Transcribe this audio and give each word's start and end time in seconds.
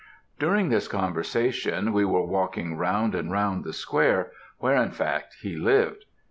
"During 0.39 0.69
this 0.69 0.87
conversation 0.87 1.93
we 1.93 2.05
were 2.05 2.25
walking 2.25 2.75
round 2.75 3.13
and 3.13 3.31
round 3.31 3.63
the 3.63 3.71
square, 3.71 4.31
where 4.57 4.77
in 4.81 4.89
fact 4.89 5.35
he 5.41 5.55
lived. 5.55 6.05